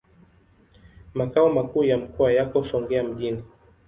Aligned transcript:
Makao 1.13 1.49
makuu 1.49 1.83
ya 1.83 1.97
mkoa 1.97 2.31
yako 2.31 2.65
Songea 2.65 3.03
mjini. 3.03 3.43